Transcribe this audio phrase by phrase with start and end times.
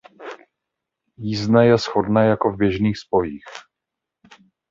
[1.17, 3.45] Jízdné je shodné jako v běžných spojích.